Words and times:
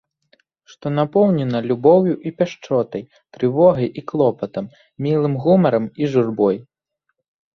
Што 0.71 0.91
напоўнена 0.99 1.59
любоўю 1.71 2.13
і 2.29 2.31
пяшчотай, 2.39 3.03
трывогай 3.37 3.87
і 4.03 4.03
клопатам, 4.11 4.65
мілым 5.09 5.33
гумарам 5.43 5.85
і 6.05 6.09
журбой. 6.15 6.57